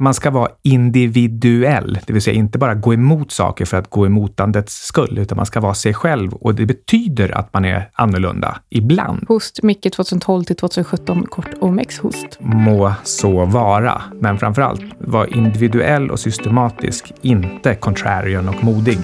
[0.00, 4.06] Man ska vara individuell, det vill säga inte bara gå emot saker för att gå
[4.06, 8.58] emotandets skull, utan man ska vara sig själv och det betyder att man är annorlunda
[8.68, 9.24] ibland.
[9.28, 12.38] Host Micke 2012 till 2017, kort OMX-host.
[12.40, 18.98] Må så vara, men framför allt var individuell och systematisk, inte contrarian och modig.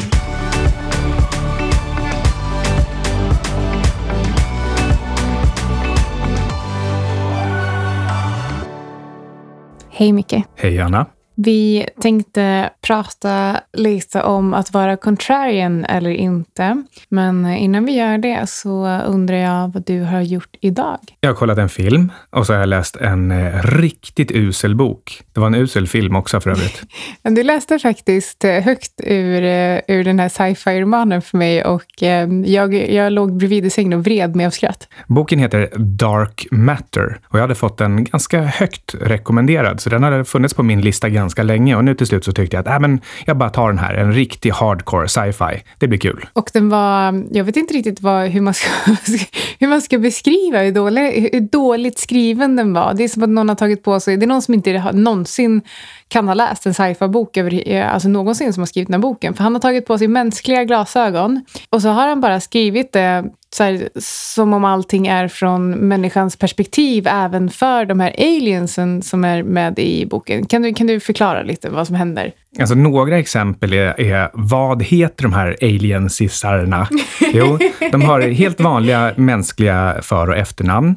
[10.02, 10.42] Hej Micke.
[10.56, 11.06] Hej Anna.
[11.44, 16.82] Vi tänkte prata lite om att vara contrarian eller inte.
[17.08, 20.98] Men innan vi gör det så undrar jag vad du har gjort idag.
[21.20, 25.22] Jag har kollat en film och så har jag läst en eh, riktigt usel bok.
[25.32, 26.82] Det var en usel film också för övrigt.
[27.22, 32.02] du läste faktiskt eh, högt ur, eh, ur den här sci-fi-romanen för mig och
[32.44, 34.88] jag, jag låg bredvid i sängen och vred mig av skratt.
[35.06, 40.24] Boken heter Dark Matter och jag hade fått den ganska högt rekommenderad, så den hade
[40.24, 42.74] funnits på min lista ganska ganska länge och nu till slut så tyckte jag att
[42.74, 45.62] äh, men jag bara tar den här, en riktig hardcore sci-fi.
[45.78, 46.26] Det blir kul.
[46.32, 48.68] Och den var, jag vet inte riktigt vad, hur, man ska,
[49.58, 52.94] hur man ska beskriva hur, dålig, hur dåligt skriven den var.
[52.94, 54.92] Det är som att någon har tagit på sig, det är någon som inte har,
[54.92, 55.62] någonsin
[56.08, 59.34] kan ha läst en sci-fi-bok alltså någonsin som har skrivit den här boken.
[59.34, 63.24] För han har tagit på sig mänskliga glasögon och så har han bara skrivit det
[63.54, 69.24] så här, som om allting är från människans perspektiv även för de här aliensen som
[69.24, 70.46] är med i boken.
[70.46, 72.32] Kan du, kan du förklara lite vad som händer?
[72.60, 76.88] Alltså några exempel är, är vad heter de här aliensissarna?
[77.34, 77.58] Jo,
[77.92, 80.94] de har helt vanliga mänskliga för och efternamn.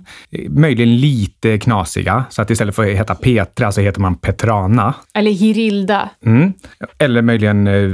[0.49, 4.93] Möjligen lite knasiga, så att istället för att heta Petra så heter man Petrana.
[5.13, 6.09] Eller Hirilda.
[6.25, 6.53] Mm.
[6.97, 7.91] Eller möjligen eh,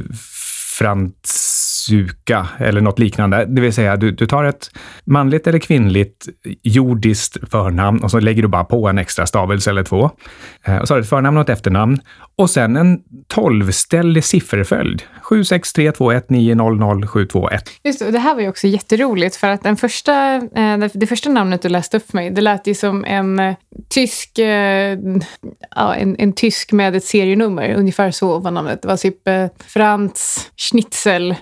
[1.92, 3.46] suka eller något liknande.
[3.46, 4.70] Det vill säga, du, du tar ett
[5.06, 6.28] manligt eller kvinnligt
[6.64, 10.10] jordiskt förnamn och så lägger du bara på en extra stavelse eller två.
[10.66, 12.00] Eh, och så har du ett förnamn och ett efternamn.
[12.36, 15.04] Och sen en tolvställig sifferföljd.
[15.24, 17.60] 76321900721.
[17.84, 21.08] Just det, och det här var ju också jätteroligt för att den första, eh, det
[21.08, 23.56] första namnet du läste upp för mig, det lät ju som en eh,
[23.90, 24.32] tysk,
[25.76, 27.74] ja, en, en tysk med ett serienummer.
[27.74, 28.82] Ungefär så var namnet.
[28.82, 29.18] Det var typ
[29.68, 31.36] Franz Schnitzel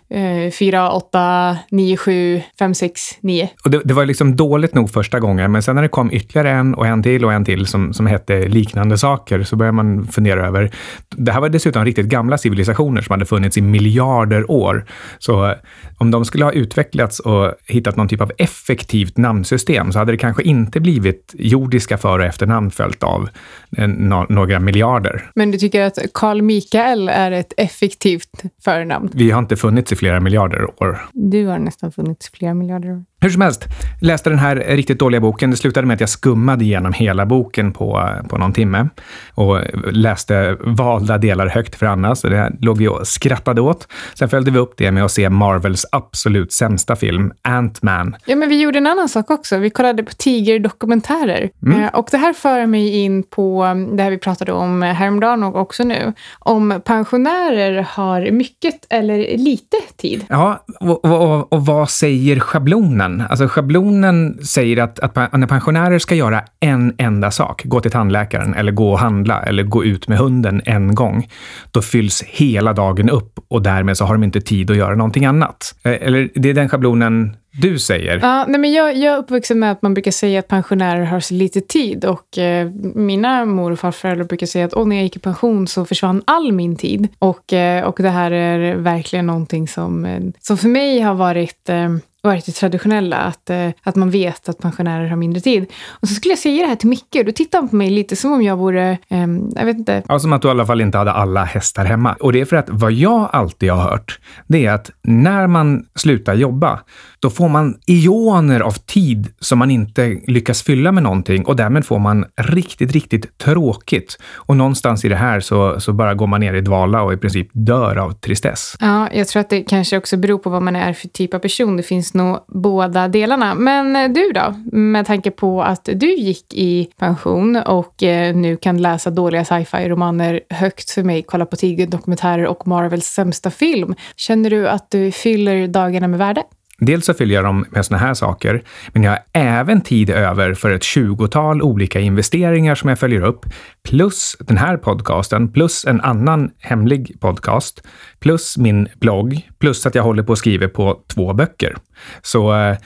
[0.48, 3.48] 4897569.
[3.66, 6.52] Och det, det var liksom dåligt nog första gången, men sen när det kom ytterligare
[6.52, 10.08] en och en till och en till som, som hette liknande saker så började man
[10.08, 10.72] fundera över.
[11.10, 14.86] Det här var dessutom riktigt gamla civilisationer som hade funnits i miljarder år.
[15.20, 15.54] Så
[15.98, 20.18] om de skulle ha utvecklats och hittat någon typ av effektivt namnsystem så hade det
[20.18, 23.30] kanske inte blivit jordiska för och efternamn följt av
[23.70, 25.32] no några miljarder.
[25.36, 29.10] Men du tycker att Carl Mikael är ett effektivt förnamn?
[29.14, 31.00] Vi har inte funnits i flera miljarder år.
[31.13, 33.06] Du har nästan funnits flera miljarder år.
[33.22, 33.68] Hur som helst,
[34.02, 35.52] läste den här riktigt dåliga boken.
[35.52, 38.90] Det slutade med att jag skummade igenom hela boken på, på någon timme
[39.34, 39.59] och
[39.91, 43.88] läste valda delar högt för Anna, så det låg vi och skrattade åt.
[44.13, 48.16] Sen följde vi upp det med att se Marvels absolut sämsta film, Ant-Man.
[48.25, 49.57] Ja, men vi gjorde en annan sak också.
[49.57, 51.50] Vi kollade på tigerdokumentärer.
[51.66, 51.84] Mm.
[51.84, 55.44] Eh, och det här för mig in på um, det här vi pratade om häromdagen
[55.44, 56.13] och också nu.
[56.40, 60.25] Om pensionärer har mycket eller lite tid.
[60.30, 63.09] Ja, och, och, och vad säger schablonen?
[63.09, 63.28] Schablonen.
[63.30, 68.53] Alltså schablonen säger att, att när pensionärer ska göra en enda sak, gå till tandläkaren
[68.53, 71.28] eller gå och handla eller gå ut med hunden en gång,
[71.72, 75.25] då fylls hela dagen upp och därmed så har de inte tid att göra någonting
[75.25, 75.75] annat.
[75.84, 78.19] Eh, eller det är den schablonen du säger.
[78.22, 81.19] Ja, nej men jag, jag är uppvuxen med att man brukar säga att pensionärer har
[81.19, 82.06] så lite tid.
[82.06, 85.86] Och eh, mina mor och farföräldrar brukar säga att när jag gick i pension så
[85.86, 87.08] försvann all min tid.
[87.19, 91.69] Och, eh, och det här är verkligen någonting som, eh, som för mig har varit
[91.69, 91.90] eh,
[92.22, 95.66] varit det traditionella, att, eh, att man vet att pensionärer har mindre tid.
[95.90, 97.90] Och så skulle jag säga det här till Micke och då tittar han på mig
[97.90, 100.03] lite som om jag vore, eh, jag vet inte.
[100.07, 102.13] Ja, som att du i alla fall inte hade alla hästar hemma.
[102.19, 105.85] Och det är för att vad jag alltid har hört, det är att när man
[105.96, 106.80] slutar jobba,
[107.19, 111.85] då får man ioner av tid som man inte lyckas fylla med någonting och därmed
[111.85, 114.18] får man riktigt, riktigt tråkigt.
[114.35, 117.18] Och någonstans i det här så, så bara går man ner i dvala och i
[117.18, 118.75] princip dör av tristess.
[118.80, 121.39] Ja, jag tror att det kanske också beror på vad man är för typ av
[121.39, 121.77] person.
[121.77, 123.56] Det finns nog båda delarna.
[123.56, 124.77] Men eh, du då?
[124.77, 130.42] Med tanke på att du gick i pension och eh, nu kan läsa dåliga sci-fi-romaner
[130.50, 133.95] högt för mig, kolla på tigerdokumentärer och Marvels sämsta film.
[134.15, 136.44] Känner du att du fyller dagarna med värde?
[136.80, 140.54] Dels så fyller jag dem med såna här saker, men jag har även tid över
[140.54, 143.46] för ett tjugotal olika investeringar som jag följer upp,
[143.90, 147.84] plus den här podcasten, plus en annan hemlig podcast,
[148.20, 151.76] plus min blogg, plus att jag håller på att skriva på två böcker.
[152.22, 152.78] Så eh,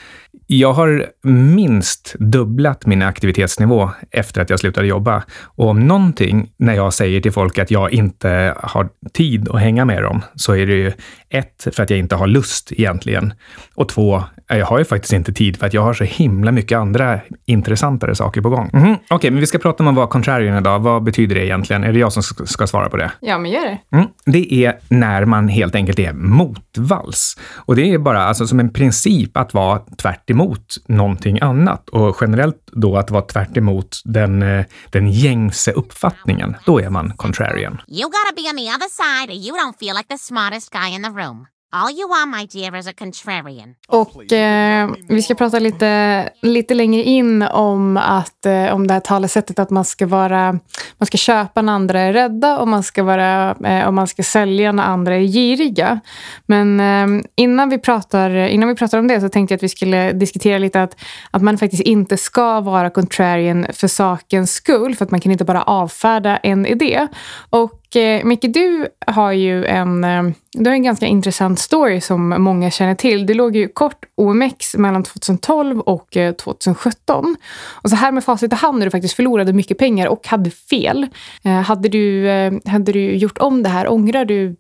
[0.48, 5.24] jag har minst dubblat min aktivitetsnivå efter att jag slutade jobba.
[5.44, 9.86] Och om någonting, när jag säger till folk att jag inte har tid att hänga
[9.86, 10.92] med dem, så är det ju
[11.30, 13.34] ett, för att jag inte har lust egentligen.
[13.76, 16.78] Och två, jag har ju faktiskt inte tid för att jag har så himla mycket
[16.78, 18.70] andra intressantare saker på gång.
[18.74, 18.94] Mm -hmm.
[18.94, 20.80] Okej, okay, men vi ska prata om att vara contrarian idag.
[20.80, 21.84] Vad betyder det egentligen?
[21.84, 23.12] Är det jag som ska svara på det?
[23.20, 23.98] Ja, men gör det.
[23.98, 24.08] Mm.
[24.26, 27.38] Det är när man helt enkelt är motvalls.
[27.56, 31.90] Och det är bara alltså, som en princip princip att vara tvärt emot någonting annat.
[31.90, 36.56] Och generellt då att vara tvärt emot den, eh, den gängse uppfattningen.
[36.66, 37.82] Då är man contrarian.
[37.88, 40.96] You gotta be on the other side or you don't feel like the smartest guy
[40.96, 41.46] in the room.
[41.76, 43.76] All you are, my dear, is a contrarian.
[43.88, 49.02] Och eh, vi ska prata lite, lite längre in om, att, eh, om det här
[49.02, 50.60] talesättet att man ska, vara,
[50.98, 54.24] man ska köpa när andra är rädda och man ska, vara, eh, och man ska
[54.24, 56.00] sälja när andra är giriga.
[56.46, 59.70] Men eh, innan, vi pratar, innan vi pratar om det så tänkte jag att vi
[59.70, 60.96] skulle diskutera lite att,
[61.32, 64.96] att man faktiskt inte ska vara contrarian för sakens skull.
[64.96, 67.08] För att man kan inte bara avfärda en idé.
[67.50, 72.30] Och eh, Micke, du har ju en, eh, du har en ganska intressant story som
[72.30, 73.26] många känner till.
[73.26, 77.36] Det låg ju kort OMX mellan 2012 och eh, 2017.
[77.72, 80.52] Och så här med facit i hand när du faktiskt förlorade mycket pengar och hade
[80.52, 81.08] fel.
[81.44, 83.92] Eh, hade, du, eh, hade du gjort om det här?
[83.92, 84.56] Ångrar du,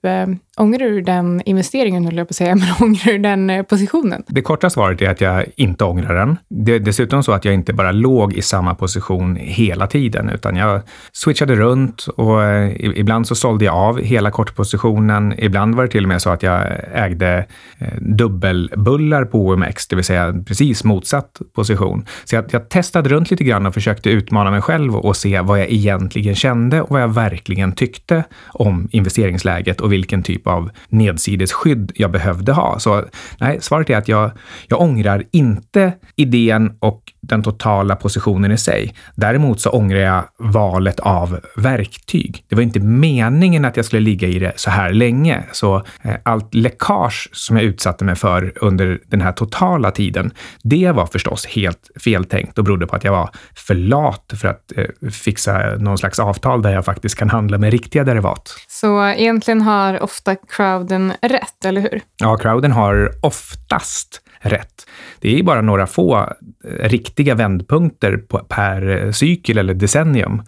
[0.57, 4.23] ångrar du den investeringen, höll jag på att säga, men ångrar du den eh, positionen?
[4.27, 6.38] Det korta svaret är att jag inte ångrar den.
[6.50, 10.55] Det är dessutom så att jag inte bara låg i samma position hela tiden, utan
[10.55, 15.33] jag switchade runt och eh, ibland så sålde jag av hela kortpositionen.
[15.38, 17.45] Ibland var det till och med så att jag ägde
[17.77, 22.05] eh, dubbelbullar på OMX, det vill säga precis motsatt position.
[22.23, 25.59] Så jag, jag testade runt lite grann och försökte utmana mig själv och se vad
[25.59, 30.69] jag egentligen kände och vad jag verkligen tyckte om investeringsläget och vilken typ Typ av
[30.89, 32.79] nedsidesskydd jag behövde ha.
[32.79, 33.03] Så
[33.39, 34.31] nej, svaret är att jag,
[34.67, 38.93] jag ångrar inte idén och den totala positionen i sig.
[39.15, 42.45] Däremot så ångrar jag valet av verktyg.
[42.49, 46.15] Det var inte meningen att jag skulle ligga i det så här länge, så eh,
[46.23, 50.31] allt läckage som jag utsatte mig för under den här totala tiden,
[50.63, 54.71] det var förstås helt feltänkt och berodde på att jag var för lat för att
[54.75, 58.55] eh, fixa någon slags avtal där jag faktiskt kan handla med riktiga derivat.
[58.67, 62.01] Så egentligen har ofta crowden rätt, eller hur?
[62.18, 64.88] Ja, crowden har oftast rätt.
[65.19, 70.41] Det är bara några få eh, riktiga vändpunkter per eh, cykel eller decennium.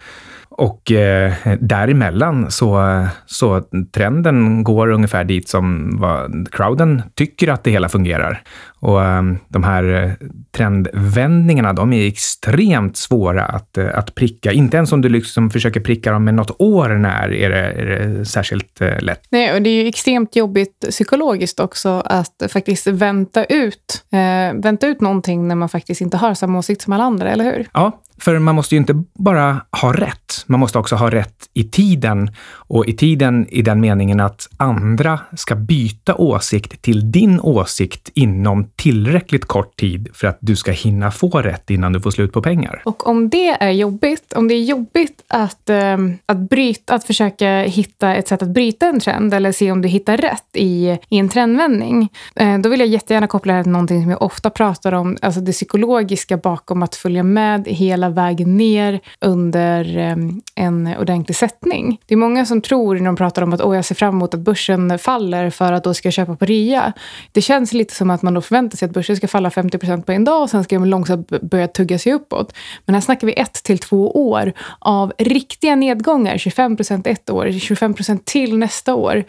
[0.58, 3.62] Och eh, däremellan så, så
[3.94, 8.44] trenden går ungefär dit som vad crowden tycker att det hela fungerar.
[8.80, 14.52] Och um, de här eh, trendvändningarna, de är extremt svåra att, uh, att pricka.
[14.52, 17.86] Inte ens om du liksom försöker pricka dem med något år när är det, är
[17.86, 19.22] det särskilt uh, lätt.
[19.30, 24.88] Nej, och det är ju extremt jobbigt psykologiskt också att faktiskt vänta ut, uh, vänta
[24.88, 27.68] ut någonting när man faktiskt inte har samma åsikt som alla andra, eller hur?
[27.74, 31.64] Ja, för man måste ju inte bara ha rätt, man måste också ha rätt i
[31.64, 32.32] tiden.
[32.68, 38.66] Och i tiden i den meningen att andra ska byta åsikt till din åsikt inom
[38.76, 42.42] tillräckligt kort tid för att du ska hinna få rätt innan du får slut på
[42.42, 42.82] pengar.
[42.86, 47.62] Och om det är jobbigt, om det är jobbigt att, eh, att, bryta, att försöka
[47.62, 51.18] hitta ett sätt att bryta en trend eller se om du hittar rätt i, i
[51.18, 54.92] en trendvändning, eh, då vill jag jättegärna koppla det till någonting som jag ofta pratar
[54.92, 61.36] om, alltså det psykologiska bakom att följa med hela vägen ner under ehm, en ordentlig
[61.36, 62.02] sättning.
[62.06, 64.34] Det är många som tror när de pratar om att Åh, jag ser fram emot
[64.34, 66.94] att börsen faller för att då ska jag köpa på rea.
[67.32, 70.12] Det känns lite som att man då förväntar sig att börsen ska falla 50% på
[70.12, 72.54] en dag och sen ska den långsamt börja tugga sig uppåt.
[72.86, 76.38] Men här snackar vi ett till två år av riktiga nedgångar.
[76.38, 79.24] 25% ett år, 25% till nästa år.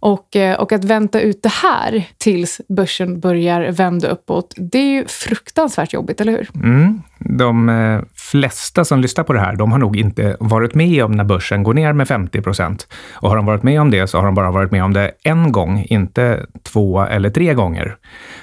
[0.00, 4.92] Och, eh, och att vänta ut det här tills börsen börjar vända uppåt, det är
[4.92, 6.50] ju fruktansvärt jobbigt, eller hur?
[6.54, 7.02] Mm.
[7.24, 11.12] De eh, flesta som lyssnar på det här, de har nog inte varit med om
[11.12, 12.88] när börsen går ner med 50 procent.
[13.12, 15.10] Och har de varit med om det så har de bara varit med om det
[15.24, 17.96] en gång, inte två eller tre gånger.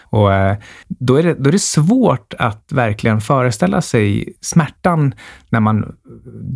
[0.10, 5.14] Och eh, då är, det, då är det svårt att verkligen föreställa sig smärtan
[5.50, 5.96] när man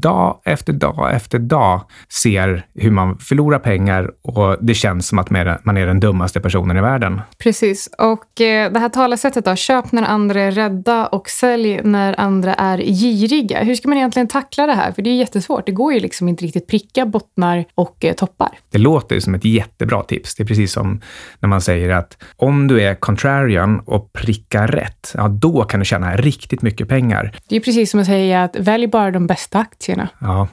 [0.01, 1.81] dag efter dag efter dag
[2.23, 5.29] ser hur man förlorar pengar och det känns som att
[5.63, 7.21] man är den dummaste personen i världen.
[7.37, 7.89] Precis.
[7.97, 12.53] Och eh, det här talesättet då, köp när andra är rädda och sälj när andra
[12.53, 13.63] är giriga.
[13.63, 14.91] Hur ska man egentligen tackla det här?
[14.91, 15.65] För det är jättesvårt.
[15.65, 18.59] Det går ju liksom inte riktigt pricka bottnar och eh, toppar.
[18.71, 20.35] Det låter som ett jättebra tips.
[20.35, 21.01] Det är precis som
[21.39, 25.79] när man säger att om du är contrary contrarian och pricka rätt, ja, då kan
[25.79, 27.31] du tjäna riktigt mycket pengar.
[27.49, 30.09] Det är precis som att säga att välj bara de bästa aktierna.
[30.19, 30.47] Ja.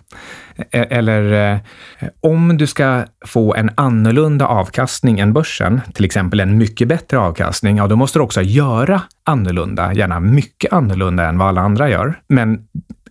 [0.71, 1.59] E- Eller eh,
[2.21, 7.77] om du ska få en annorlunda avkastning än börsen, till exempel en mycket bättre avkastning,
[7.77, 12.21] ja, då måste du också göra annorlunda, gärna mycket annorlunda än vad alla andra gör.
[12.29, 12.59] Men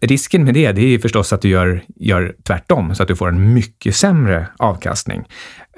[0.01, 3.27] risken med det, det är förstås att du gör, gör tvärtom, så att du får
[3.27, 5.23] en mycket sämre avkastning.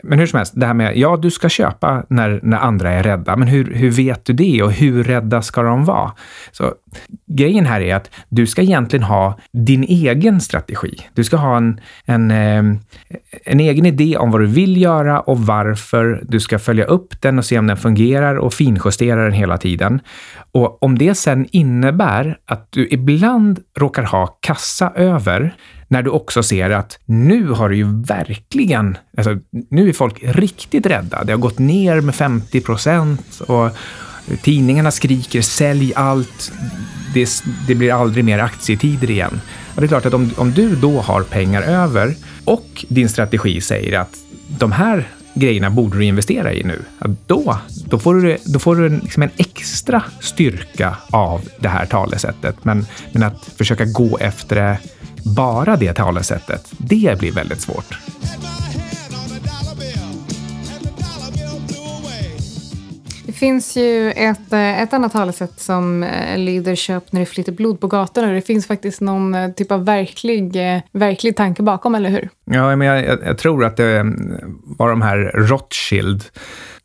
[0.03, 3.03] Men hur som helst, det här med, ja, du ska köpa när, när andra är
[3.03, 6.13] rädda, men hur, hur vet du det och hur rädda ska de vara?
[6.51, 6.73] Så
[7.27, 10.97] grejen här är att du ska egentligen ha din egen strategi.
[11.13, 12.63] Du ska ha en, en, eh,
[13.45, 16.23] en egen idé om vad du vill göra och varför.
[16.27, 20.01] Du ska följa upp den och se om den fungerar och finjustera den hela tiden.
[20.51, 25.55] Och om det sen innebär att du ibland råkar ha kassa över,
[25.91, 29.37] när du också ser att nu har det ju verkligen, alltså,
[29.69, 31.23] nu är folk riktigt rädda.
[31.23, 33.69] Det har gått ner med 50 procent och
[34.41, 36.51] tidningarna skriker sälj allt.
[37.13, 37.29] Det,
[37.67, 39.41] det, blir aldrig mer aktietider igen.
[39.75, 42.15] Och det är klart att om, om du då har pengar över
[42.45, 44.17] och din strategi säger att
[44.59, 46.81] de här grejerna borde du investera i nu.
[47.25, 52.55] Då, då får du, då får du liksom en extra styrka av det här talesättet.
[52.65, 54.77] Men, men att försöka gå efter det
[55.23, 57.99] bara det talesättet, det blir väldigt svårt.
[63.29, 67.51] Det finns ju ett, eh, ett annat talesätt som eh, lyder köp när det flyter
[67.51, 68.31] blod på gatorna.
[68.31, 70.57] Det finns faktiskt någon eh, typ av verklig,
[70.91, 72.29] verklig tanke bakom, eller hur?
[72.45, 74.03] Ja, men jag, jag tror att det
[74.63, 76.23] var de här Rothschild,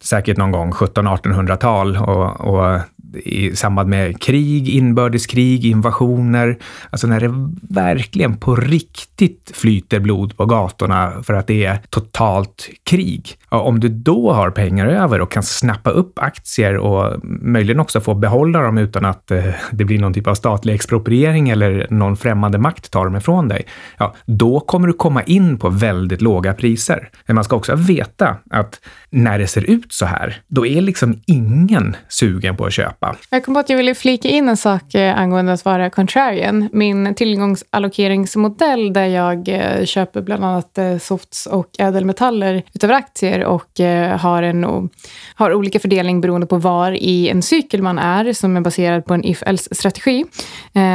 [0.01, 2.81] säkert någon gång 1700-1800-tal och, och
[3.15, 6.59] i samband med krig, inbördeskrig, invasioner.
[6.91, 12.69] Alltså när det verkligen på riktigt flyter blod på gatorna för att det är totalt
[12.85, 13.39] krig.
[13.49, 18.15] Om du då har pengar över och kan snappa upp aktier och möjligen också få
[18.15, 22.59] behålla dem utan att eh, det blir någon typ av statlig expropriering eller någon främmande
[22.59, 23.67] makt tar dem ifrån dig.
[23.99, 27.11] Ja, då kommer du komma in på väldigt låga priser.
[27.27, 28.81] Men man ska också veta att
[29.11, 33.04] när det ser ut så här, då är liksom ingen sugen på att köpa.
[33.31, 36.69] Jag kom på att jag ville flika in en sak eh, angående att vara contrarian.
[36.73, 43.81] Min tillgångsallokeringsmodell där jag eh, köper bland annat eh, softs och ädelmetaller utöver aktier och
[44.19, 44.91] har, en,
[45.35, 49.15] har olika fördelning beroende på var i en cykel man är som är baserad på
[49.15, 50.25] en if-else-strategi.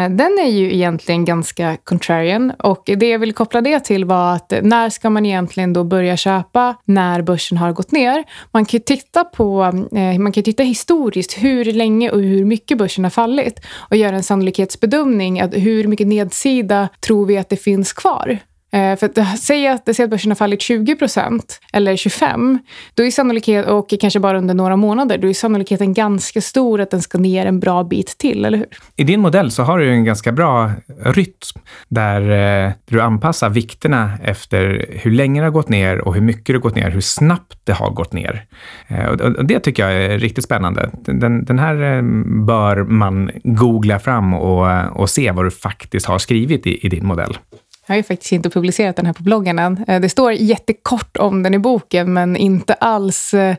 [0.10, 4.54] Den är ju egentligen ganska contrarian och det jag vill koppla det till var att
[4.62, 8.24] när ska man egentligen då börja köpa när börsen har gått ner?
[8.52, 9.72] Man kan titta på,
[10.20, 14.24] man kan titta historiskt hur länge och hur mycket börsen har fallit och göra en
[14.24, 15.40] sannolikhetsbedömning.
[15.40, 18.40] Att hur mycket nedsida tror vi att det finns kvar?
[18.72, 22.60] Eh, för att, säg att, säg att börsen har fallit 20 procent eller 25
[22.94, 26.92] då är sannolikhet, och kanske bara under några månader, då är sannolikheten ganska stor att
[26.92, 28.68] den ska ner en bra bit till, eller hur?
[28.96, 30.72] I din modell så har du en ganska bra
[31.04, 31.30] rytm
[31.88, 32.22] där
[32.66, 36.54] eh, du anpassar vikterna efter hur länge det har gått ner och hur mycket det
[36.54, 38.46] har gått ner, hur snabbt det har gått ner.
[38.88, 40.90] Eh, och det tycker jag är riktigt spännande.
[41.02, 42.02] Den, den här
[42.46, 47.06] bör man googla fram och, och se vad du faktiskt har skrivit i, i din
[47.06, 47.38] modell.
[47.90, 49.86] Jag har ju faktiskt inte publicerat den här på bloggen än.
[49.88, 53.56] Eh, det står jättekort om den i boken, men inte alls, eh,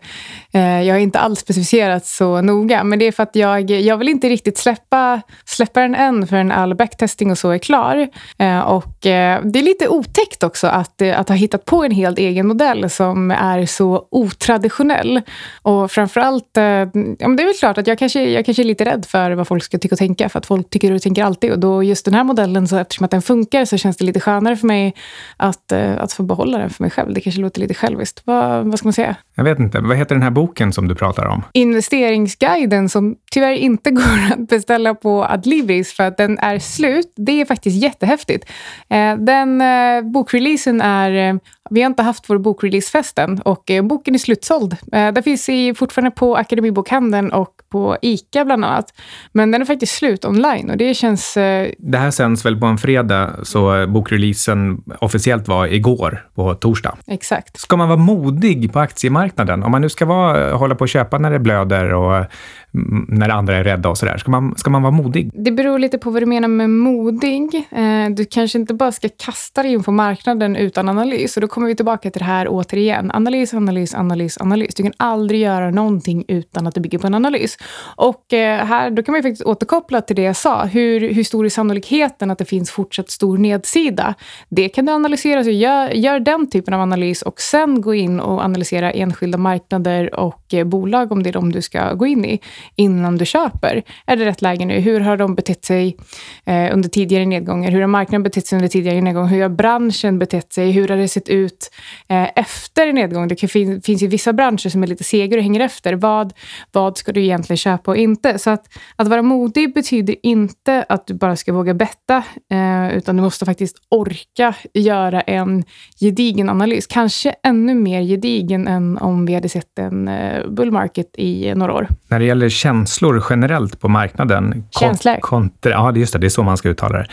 [0.60, 2.84] jag har inte alls specificerat så noga.
[2.84, 6.52] Men det är för att jag, jag vill inte riktigt släppa, släppa den än förrän
[6.52, 8.08] all backtesting och så är klar.
[8.38, 12.46] Eh, och det är lite otäckt också att, att ha hittat på en helt egen
[12.46, 15.20] modell som är så otraditionell.
[15.62, 18.84] Och framförallt, ja, men det är väl klart att jag kanske, jag kanske är lite
[18.84, 21.52] rädd för vad folk ska tycka och tänka, för att folk tycker och tänker alltid.
[21.52, 24.19] Och då just den här modellen, så eftersom att den funkar, så känns det lite
[24.20, 24.94] skönare för mig
[25.36, 27.14] att, eh, att få behålla den för mig själv.
[27.14, 28.22] Det kanske låter lite själviskt.
[28.24, 29.16] Vad, vad ska man säga?
[29.40, 29.80] Jag vet inte.
[29.80, 31.42] Vad heter den här boken som du pratar om?
[31.52, 37.12] Investeringsguiden som tyvärr inte går att beställa på Adlibris för att den är slut.
[37.16, 38.44] Det är faktiskt jättehäftigt.
[38.88, 44.14] Eh, den eh, bokreleasen är vi har inte haft vår bokreleasefest än och eh, boken
[44.14, 44.76] är slutsåld.
[44.92, 48.94] Eh, den finns i, fortfarande på Akademibokhandeln och på ICA bland annat.
[49.32, 51.36] Men den är faktiskt slut online och det känns...
[51.36, 51.70] Eh...
[51.78, 56.96] Det här sänds väl på en fredag, så bokreleasen officiellt var igår på torsdag.
[57.06, 57.60] Exakt.
[57.60, 59.29] Ska man vara modig på aktiemarknaden?
[59.62, 62.24] Om man nu ska vara, eh, hålla på att köpa när det blöder och
[62.72, 64.18] när andra är rädda och sådär?
[64.18, 65.30] Ska man, ska man vara modig?
[65.34, 67.66] Det beror lite på vad du menar med modig.
[67.70, 71.36] Eh, du kanske inte bara ska kasta dig in på marknaden utan analys.
[71.36, 73.10] Och då kommer vi tillbaka till det här återigen.
[73.10, 74.74] Analys, analys, analys, analys.
[74.74, 77.58] Du kan aldrig göra någonting utan att det bygger på en analys.
[77.96, 80.64] Och eh, här, då kan man faktiskt återkoppla till det jag sa.
[80.64, 84.14] Hur, hur stor är sannolikheten att det finns fortsatt stor nedsida?
[84.48, 85.44] Det kan du analysera.
[85.44, 90.14] Så gör, gör den typen av analys och sen gå in och analysera enskilda marknader
[90.14, 92.40] och eh, bolag om det är de du ska gå in i
[92.76, 93.82] innan du köper.
[94.06, 94.80] Är det rätt läge nu?
[94.80, 95.96] Hur har de betett sig
[96.44, 97.70] eh, under tidigare nedgångar?
[97.70, 99.28] Hur har marknaden betett sig under tidigare nedgångar?
[99.28, 100.70] Hur har branschen betett sig?
[100.70, 101.70] Hur har det sett ut
[102.08, 103.28] eh, efter nedgång?
[103.28, 105.94] Det fin finns ju vissa branscher som är lite segare och hänger efter.
[105.94, 106.32] Vad,
[106.72, 108.38] vad ska du egentligen köpa och inte?
[108.38, 113.16] Så att, att vara modig betyder inte att du bara ska våga betta, eh, utan
[113.16, 115.64] du måste faktiskt orka göra en
[116.00, 116.86] gedigen analys.
[116.86, 121.56] Kanske ännu mer gedigen än om vi hade sett en eh, bull market i eh,
[121.56, 121.88] några år.
[122.08, 124.64] När det gäller känslor generellt på marknaden.
[124.70, 125.16] Känslor?
[125.20, 127.06] Kontra, ja, just det, det är så man ska uttala det.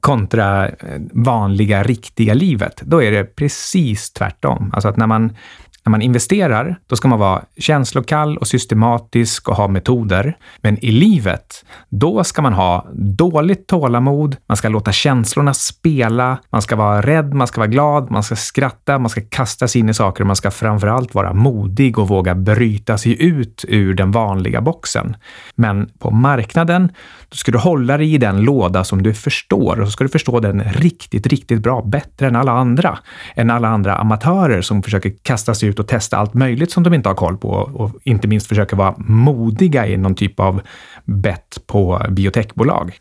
[0.00, 0.74] Kontra eh,
[1.12, 2.82] vanliga, riktiga livet.
[2.84, 4.70] Då är det precis tvärtom.
[4.74, 5.32] Alltså att när man
[5.84, 10.36] när man investerar, då ska man vara känslokall och systematisk och ha metoder.
[10.60, 16.62] Men i livet, då ska man ha dåligt tålamod, man ska låta känslorna spela, man
[16.62, 19.88] ska vara rädd, man ska vara glad, man ska skratta, man ska kasta sig in
[19.88, 24.10] i saker och man ska framförallt vara modig och våga bryta sig ut ur den
[24.10, 25.16] vanliga boxen.
[25.54, 26.92] Men på marknaden,
[27.28, 30.10] då ska du hålla dig i den låda som du förstår och så ska du
[30.10, 32.98] förstå den riktigt, riktigt bra, bättre än alla andra.
[33.34, 36.94] Än alla andra amatörer som försöker kasta sig ut och testa allt möjligt som de
[36.94, 40.60] inte har koll på och inte minst försöka vara modiga i någon typ av
[41.04, 42.92] bett på biotechbolag.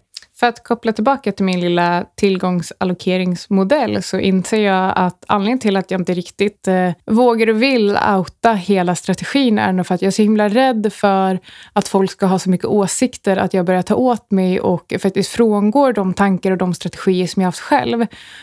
[0.42, 5.92] För att koppla tillbaka till min lilla tillgångsallokeringsmodell så inser jag att anledningen till att
[5.92, 10.08] jag inte riktigt eh, vågar och vill outa hela strategin är nog för att jag
[10.08, 11.40] är så himla rädd för
[11.74, 15.32] att folk ska ha så mycket åsikter att jag börjar ta åt mig och faktiskt
[15.32, 18.02] frångår de tankar och de strategier som jag haft själv.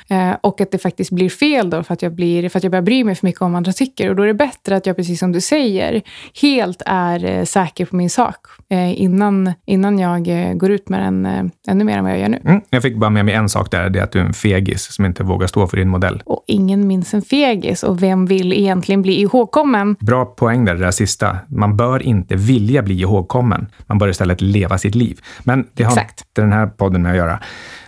[0.08, 2.70] Eh, och att det faktiskt blir fel då för att, jag blir, för att jag
[2.70, 4.10] börjar bry mig för mycket om vad andra tycker.
[4.10, 6.02] Och då är det bättre att jag, precis som du säger,
[6.40, 8.36] helt är eh, säker på min sak
[8.70, 12.20] eh, innan, innan jag eh, går ut med den eh, ännu mer än vad jag
[12.20, 12.40] gör nu.
[12.44, 14.32] Mm, jag fick bara med mig en sak där, det är att du är en
[14.32, 16.22] fegis som inte vågar stå för din modell.
[16.24, 17.82] Och ingen minns en fegis.
[17.82, 19.96] Och vem vill egentligen bli ihågkommen?
[20.00, 21.36] Bra poäng där, det där sista.
[21.48, 23.66] Man bör inte vilja bli ihågkommen.
[23.86, 25.20] Man bör istället leva sitt liv.
[25.42, 26.20] Men det har Exakt.
[26.20, 27.40] inte den här podden med att göra.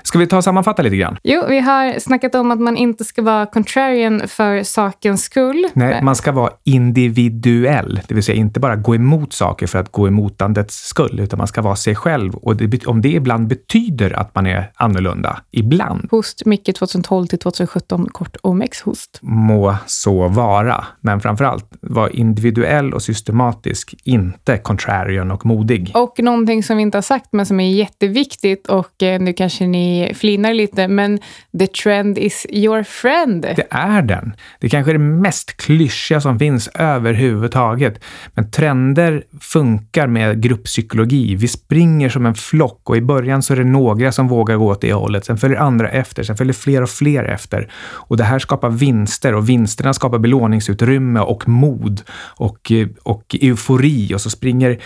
[0.02, 1.16] Ska vi ta och sammanfatta lite grann?
[1.22, 5.66] Jo, vi har snackat om att man inte ska vara contrarian för sakens skull.
[5.72, 9.92] Nej, man ska vara individuell, det vill säga inte bara gå emot saker för att
[9.92, 12.34] gå emotandets skull, utan man ska vara sig själv.
[12.34, 16.08] Och det, om det ibland betyder att man är annorlunda, ibland.
[16.10, 19.18] Host mycket 2012 till 2017, kort OMX-host.
[19.22, 25.90] Må så vara, men framför allt var individuell och systematisk, inte contrarian och modig.
[25.94, 29.66] Och någonting som vi inte har sagt, men som är jätteviktigt och eh, nu kanske
[29.66, 31.18] ni flinar lite, men
[31.58, 33.42] the trend is your friend.
[33.42, 34.32] Det är den.
[34.60, 38.00] Det kanske är det mest klyschiga som finns överhuvudtaget.
[38.34, 41.34] Men trender funkar med grupppsykologi.
[41.34, 44.66] Vi springer som en flock och i början så är det några som vågar gå
[44.66, 45.24] åt det hållet.
[45.24, 47.72] Sen följer andra efter, sen följer fler och fler efter.
[47.92, 52.02] Och det här skapar vinster och vinsterna skapar belåningsutrymme och mod
[52.36, 52.72] och,
[53.02, 54.78] och eufori och så springer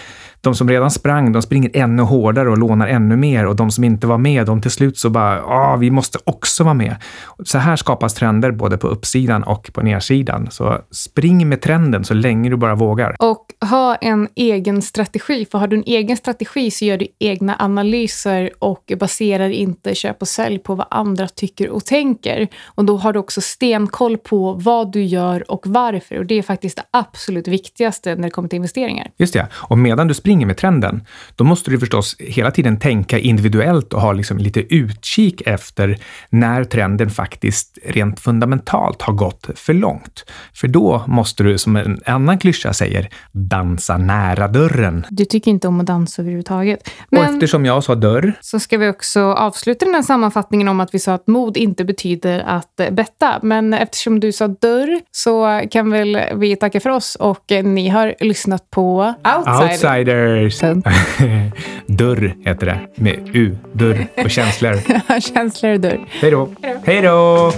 [0.45, 3.85] de som redan sprang, de springer ännu hårdare och lånar ännu mer och de som
[3.85, 6.97] inte var med, de till slut så bara, ja, vi måste också vara med.
[7.45, 10.49] Så här skapas trender både på uppsidan och på nedsidan.
[10.51, 13.17] Så spring med trenden så länge du bara vågar.
[13.19, 17.57] Och ha en egen strategi, för har du en egen strategi så gör du egna
[17.59, 22.49] analyser och baserar inte köp och sälj på vad andra tycker och tänker.
[22.65, 26.19] Och då har du också stenkoll på vad du gör och varför.
[26.19, 29.11] Och det är faktiskt det absolut viktigaste när det kommer till investeringar.
[29.17, 29.47] Just det.
[29.53, 31.05] Och medan du springer med trenden,
[31.37, 35.99] då måste du förstås hela tiden tänka individuellt och ha liksom lite utkik efter
[36.31, 40.25] när trenden faktiskt rent fundamentalt har gått för långt.
[40.55, 45.07] För då måste du, som en annan klyscha säger, dansa nära dörren.
[45.11, 46.91] Du tycker inte om att dansa överhuvudtaget.
[47.11, 47.21] Men...
[47.21, 48.33] Och eftersom jag sa dörr...
[48.41, 51.85] Så ska vi också avsluta den här sammanfattningen om att vi sa att mod inte
[51.85, 53.39] betyder att betta.
[53.43, 58.15] Men eftersom du sa dörr så kan väl vi tacka för oss och ni har
[58.21, 59.65] lyssnat på Outsider.
[59.65, 60.24] Outsider.
[61.87, 63.57] Dörr heter det, med U.
[63.73, 65.21] Dörr och känslor.
[65.35, 66.01] känslor och dörr.
[66.11, 66.49] Hej då.
[66.85, 67.53] Hej då.